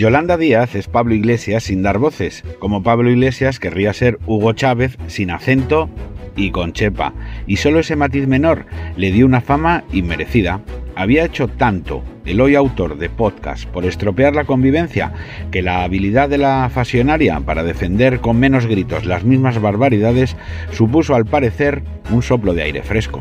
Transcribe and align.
Yolanda 0.00 0.38
Díaz 0.38 0.76
es 0.76 0.88
Pablo 0.88 1.14
Iglesias 1.14 1.64
sin 1.64 1.82
dar 1.82 1.98
voces, 1.98 2.42
como 2.58 2.82
Pablo 2.82 3.10
Iglesias 3.10 3.60
querría 3.60 3.92
ser 3.92 4.18
Hugo 4.24 4.54
Chávez 4.54 4.96
sin 5.08 5.30
acento 5.30 5.90
y 6.36 6.52
con 6.52 6.72
chepa, 6.72 7.12
y 7.46 7.56
solo 7.56 7.80
ese 7.80 7.96
matiz 7.96 8.26
menor 8.26 8.64
le 8.96 9.12
dio 9.12 9.26
una 9.26 9.42
fama 9.42 9.84
inmerecida. 9.92 10.62
Había 10.96 11.26
hecho 11.26 11.48
tanto 11.48 12.02
el 12.24 12.40
hoy 12.40 12.54
autor 12.54 12.96
de 12.96 13.10
podcast 13.10 13.66
por 13.66 13.84
estropear 13.84 14.34
la 14.34 14.44
convivencia 14.44 15.12
que 15.50 15.60
la 15.60 15.84
habilidad 15.84 16.30
de 16.30 16.38
la 16.38 16.70
fasionaria 16.72 17.38
para 17.40 17.62
defender 17.62 18.20
con 18.20 18.40
menos 18.40 18.64
gritos 18.64 19.04
las 19.04 19.24
mismas 19.24 19.60
barbaridades 19.60 20.34
supuso 20.72 21.14
al 21.14 21.26
parecer 21.26 21.82
un 22.10 22.22
soplo 22.22 22.54
de 22.54 22.62
aire 22.62 22.82
fresco. 22.82 23.20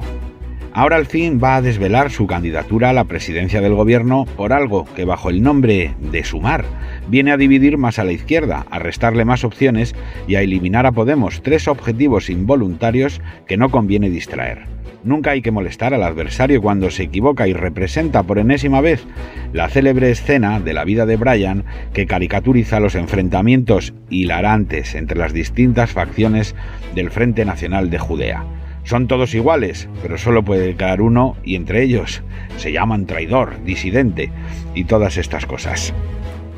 Ahora 0.71 0.97
al 0.97 1.07
fin 1.07 1.39
va 1.43 1.55
a 1.55 1.61
desvelar 1.61 2.11
su 2.11 2.27
candidatura 2.27 2.91
a 2.91 2.94
la 2.94 3.05
presidencia 3.05 3.59
del 3.59 3.73
gobierno 3.73 4.25
por 4.38 4.53
algo 4.53 4.85
que 4.95 5.03
bajo 5.03 5.30
el 5.30 5.41
nombre 5.41 5.95
de 5.99 6.23
sumar 6.23 6.63
viene 7.07 7.31
a 7.31 7.38
dividir 7.38 7.77
más 7.77 7.98
a 7.98 8.03
la 8.03 8.11
izquierda, 8.11 8.66
a 8.70 8.77
restarle 8.77 9.25
más 9.25 9.44
opciones 9.44 9.95
y 10.27 10.35
a 10.35 10.41
eliminar 10.41 10.85
a 10.85 10.91
Podemos 10.91 11.41
tres 11.41 11.67
objetivos 11.67 12.30
involuntarios 12.30 13.21
que 13.47 13.58
no 13.58 13.70
conviene 13.70 14.09
distraer. 14.09 14.66
Nunca 15.03 15.31
hay 15.31 15.41
que 15.41 15.52
molestar 15.52 15.94
al 15.94 16.03
adversario 16.03 16.61
cuando 16.61 16.91
se 16.91 17.03
equivoca 17.03 17.47
y 17.47 17.53
representa 17.53 18.23
por 18.23 18.38
enésima 18.38 18.81
vez 18.81 19.05
la 19.53 19.70
célebre 19.70 20.11
escena 20.11 20.59
de 20.59 20.73
la 20.73 20.83
vida 20.83 21.05
de 21.05 21.16
Brian 21.16 21.63
que 21.94 22.05
caricaturiza 22.05 22.81
los 22.81 22.95
enfrentamientos 22.95 23.94
hilarantes 24.09 24.95
entre 24.95 25.17
las 25.17 25.31
distintas 25.31 25.91
facciones 25.91 26.53
del 26.95 27.11
Frente 27.11 27.45
Nacional 27.45 27.89
de 27.89 27.97
Judea. 27.97 28.44
Son 28.89 29.05
todos 29.05 29.35
iguales, 29.35 29.88
pero 30.02 30.17
solo 30.17 30.41
puede 30.41 30.73
quedar 30.73 31.03
uno 31.03 31.35
y 31.43 31.53
entre 31.53 31.84
ellos 31.84 32.23
se 32.57 32.71
llaman 32.71 33.05
traidor, 33.05 33.63
disidente 33.63 34.31
y 34.73 34.86
todas 34.86 35.17
estas 35.17 35.45
cosas. 35.45 35.94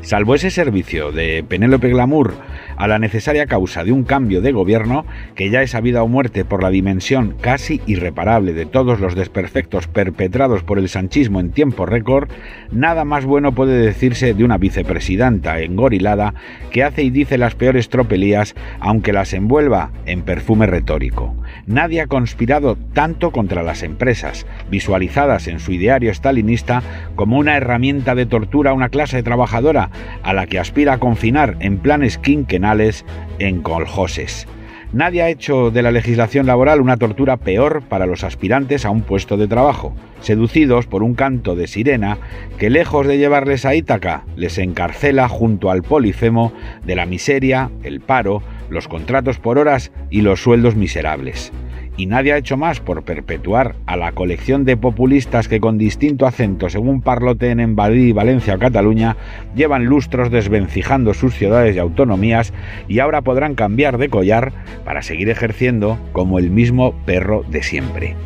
Salvo 0.00 0.34
ese 0.34 0.50
servicio 0.50 1.12
de 1.12 1.44
Penélope 1.46 1.90
Glamour 1.90 2.32
a 2.78 2.88
la 2.88 2.98
necesaria 2.98 3.44
causa 3.44 3.84
de 3.84 3.92
un 3.92 4.04
cambio 4.04 4.40
de 4.40 4.50
gobierno, 4.50 5.04
que 5.34 5.50
ya 5.50 5.60
es 5.60 5.78
vida 5.82 6.02
o 6.02 6.08
muerte 6.08 6.46
por 6.46 6.62
la 6.62 6.70
dimensión 6.70 7.36
casi 7.38 7.82
irreparable 7.86 8.54
de 8.54 8.64
todos 8.64 8.98
los 8.98 9.14
desperfectos 9.14 9.86
perpetrados 9.86 10.62
por 10.62 10.78
el 10.78 10.88
sanchismo 10.88 11.38
en 11.38 11.50
tiempo 11.50 11.84
récord, 11.84 12.30
nada 12.70 13.04
más 13.04 13.26
bueno 13.26 13.52
puede 13.52 13.76
decirse 13.78 14.32
de 14.32 14.42
una 14.42 14.56
vicepresidenta 14.56 15.60
engorilada 15.60 16.32
que 16.70 16.82
hace 16.82 17.02
y 17.02 17.10
dice 17.10 17.36
las 17.36 17.56
peores 17.56 17.90
tropelías, 17.90 18.54
aunque 18.80 19.12
las 19.12 19.34
envuelva 19.34 19.90
en 20.06 20.22
perfume 20.22 20.66
retórico. 20.66 21.36
Nadie 21.66 22.00
ha 22.00 22.06
conspirado 22.06 22.76
tanto 22.92 23.30
contra 23.30 23.62
las 23.62 23.82
empresas, 23.82 24.46
visualizadas 24.70 25.48
en 25.48 25.60
su 25.60 25.72
ideario 25.72 26.12
stalinista 26.12 26.82
como 27.14 27.38
una 27.38 27.56
herramienta 27.56 28.14
de 28.14 28.26
tortura 28.26 28.70
a 28.70 28.74
una 28.74 28.88
clase 28.88 29.22
trabajadora 29.22 29.90
a 30.22 30.32
la 30.32 30.46
que 30.46 30.58
aspira 30.58 30.94
a 30.94 30.98
confinar 30.98 31.56
en 31.60 31.78
planes 31.78 32.18
quinquenales 32.18 33.04
en 33.38 33.62
coljoses. 33.62 34.46
Nadie 34.92 35.22
ha 35.22 35.30
hecho 35.30 35.70
de 35.70 35.80
la 35.80 35.90
legislación 35.90 36.44
laboral 36.44 36.78
una 36.82 36.98
tortura 36.98 37.38
peor 37.38 37.82
para 37.88 38.04
los 38.04 38.24
aspirantes 38.24 38.84
a 38.84 38.90
un 38.90 39.00
puesto 39.00 39.38
de 39.38 39.48
trabajo, 39.48 39.94
seducidos 40.20 40.86
por 40.86 41.02
un 41.02 41.14
canto 41.14 41.56
de 41.56 41.66
sirena 41.66 42.18
que 42.58 42.68
lejos 42.68 43.06
de 43.06 43.16
llevarles 43.16 43.64
a 43.64 43.74
Ítaca, 43.74 44.24
les 44.36 44.58
encarcela 44.58 45.30
junto 45.30 45.70
al 45.70 45.82
polifemo 45.82 46.52
de 46.84 46.94
la 46.94 47.06
miseria, 47.06 47.70
el 47.82 48.02
paro, 48.02 48.42
los 48.72 48.88
contratos 48.88 49.38
por 49.38 49.58
horas 49.58 49.92
y 50.10 50.22
los 50.22 50.42
sueldos 50.42 50.74
miserables 50.74 51.52
y 51.96 52.06
nadie 52.06 52.32
ha 52.32 52.38
hecho 52.38 52.56
más 52.56 52.80
por 52.80 53.04
perpetuar 53.04 53.74
a 53.86 53.96
la 53.96 54.12
colección 54.12 54.64
de 54.64 54.76
populistas 54.76 55.48
que 55.48 55.60
con 55.60 55.78
distinto 55.78 56.26
acento, 56.26 56.68
según 56.70 57.02
parloten 57.02 57.60
en 57.60 57.74
Madrid, 57.74 58.14
Valencia 58.14 58.54
o 58.54 58.58
Cataluña, 58.58 59.16
llevan 59.54 59.84
lustros 59.84 60.30
desvencijando 60.30 61.14
sus 61.14 61.34
ciudades 61.34 61.76
y 61.76 61.78
autonomías 61.78 62.52
y 62.88 63.00
ahora 63.00 63.20
podrán 63.20 63.54
cambiar 63.54 63.98
de 63.98 64.08
collar 64.08 64.52
para 64.84 65.02
seguir 65.02 65.28
ejerciendo 65.28 65.98
como 66.12 66.38
el 66.38 66.50
mismo 66.50 66.94
perro 67.04 67.44
de 67.48 67.62
siempre. 67.62 68.16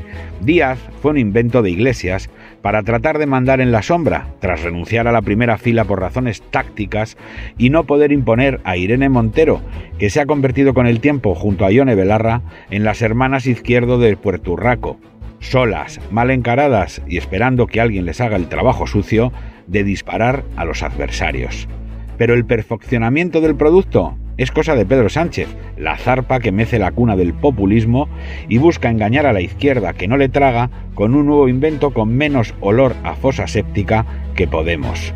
Díaz 0.40 0.78
fue 1.00 1.12
un 1.12 1.18
invento 1.18 1.62
de 1.62 1.70
Iglesias 1.70 2.28
para 2.62 2.82
tratar 2.82 3.18
de 3.18 3.26
mandar 3.26 3.60
en 3.60 3.72
la 3.72 3.82
sombra, 3.82 4.28
tras 4.40 4.62
renunciar 4.62 5.08
a 5.08 5.12
la 5.12 5.22
primera 5.22 5.56
fila 5.56 5.84
por 5.84 6.00
razones 6.00 6.42
tácticas 6.50 7.16
y 7.56 7.70
no 7.70 7.84
poder 7.84 8.12
imponer 8.12 8.60
a 8.64 8.76
Irene 8.76 9.08
Montero, 9.08 9.60
que 9.98 10.10
se 10.10 10.20
ha 10.20 10.26
convertido 10.26 10.74
con 10.74 10.86
el 10.86 11.00
tiempo, 11.00 11.34
junto 11.34 11.64
a 11.64 11.72
Ione 11.72 11.94
Belarra, 11.94 12.42
en 12.70 12.84
las 12.84 13.02
hermanas 13.02 13.46
izquierdo 13.46 13.98
de 13.98 14.16
Puerto 14.16 14.52
Urraco, 14.52 14.98
solas, 15.40 16.00
mal 16.10 16.30
encaradas 16.30 17.02
y 17.08 17.18
esperando 17.18 17.66
que 17.66 17.80
alguien 17.80 18.04
les 18.04 18.20
haga 18.20 18.36
el 18.36 18.48
trabajo 18.48 18.86
sucio 18.86 19.32
de 19.66 19.84
disparar 19.84 20.44
a 20.56 20.64
los 20.64 20.82
adversarios. 20.82 21.68
Pero 22.18 22.34
el 22.34 22.44
perfeccionamiento 22.44 23.40
del 23.40 23.56
producto 23.56 24.16
es 24.38 24.50
cosa 24.50 24.74
de 24.74 24.84
Pedro 24.84 25.08
Sánchez, 25.08 25.48
la 25.78 25.96
zarpa 25.96 26.40
que 26.40 26.52
mece 26.52 26.78
la 26.78 26.92
cuna 26.92 27.16
del 27.16 27.32
populismo 27.32 28.08
y 28.48 28.58
busca 28.58 28.90
engañar 28.90 29.26
a 29.26 29.32
la 29.32 29.40
izquierda 29.40 29.94
que 29.94 30.08
no 30.08 30.16
le 30.16 30.28
traga 30.28 30.70
con 30.94 31.14
un 31.14 31.26
nuevo 31.26 31.48
invento 31.48 31.92
con 31.92 32.14
menos 32.14 32.54
olor 32.60 32.94
a 33.02 33.14
fosa 33.14 33.46
séptica 33.46 34.04
que 34.34 34.46
Podemos. 34.46 35.14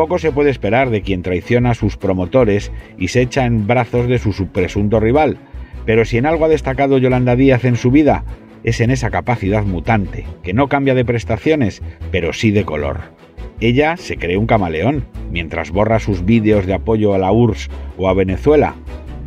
Poco 0.00 0.18
se 0.18 0.32
puede 0.32 0.48
esperar 0.48 0.88
de 0.88 1.02
quien 1.02 1.20
traiciona 1.20 1.72
a 1.72 1.74
sus 1.74 1.98
promotores 1.98 2.72
y 2.96 3.08
se 3.08 3.20
echa 3.20 3.44
en 3.44 3.66
brazos 3.66 4.08
de 4.08 4.18
su 4.18 4.46
presunto 4.46 4.98
rival, 4.98 5.36
pero 5.84 6.06
si 6.06 6.16
en 6.16 6.24
algo 6.24 6.46
ha 6.46 6.48
destacado 6.48 6.96
Yolanda 6.96 7.36
Díaz 7.36 7.66
en 7.66 7.76
su 7.76 7.90
vida, 7.90 8.24
es 8.64 8.80
en 8.80 8.90
esa 8.90 9.10
capacidad 9.10 9.62
mutante, 9.62 10.24
que 10.42 10.54
no 10.54 10.68
cambia 10.68 10.94
de 10.94 11.04
prestaciones, 11.04 11.82
pero 12.10 12.32
sí 12.32 12.50
de 12.50 12.64
color. 12.64 13.12
Ella 13.60 13.98
se 13.98 14.16
cree 14.16 14.38
un 14.38 14.46
camaleón 14.46 15.04
mientras 15.30 15.70
borra 15.70 15.98
sus 15.98 16.24
vídeos 16.24 16.64
de 16.64 16.72
apoyo 16.72 17.12
a 17.12 17.18
la 17.18 17.30
URSS 17.30 17.68
o 17.98 18.08
a 18.08 18.14
Venezuela, 18.14 18.76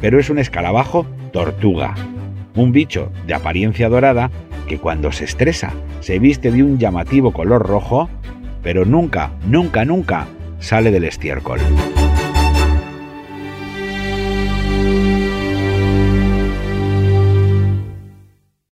pero 0.01 0.19
es 0.19 0.31
un 0.31 0.39
escalabajo 0.39 1.05
tortuga, 1.31 1.93
un 2.55 2.71
bicho 2.71 3.11
de 3.27 3.35
apariencia 3.35 3.89
dorada 3.89 4.31
que 4.67 4.79
cuando 4.79 5.11
se 5.11 5.25
estresa 5.25 5.71
se 5.99 6.17
viste 6.17 6.49
de 6.49 6.63
un 6.63 6.79
llamativo 6.79 7.31
color 7.31 7.61
rojo, 7.61 8.09
pero 8.63 8.85
nunca, 8.85 9.33
nunca, 9.45 9.85
nunca 9.85 10.25
sale 10.63 10.91
del 10.91 11.03
estiércol. 11.03 11.59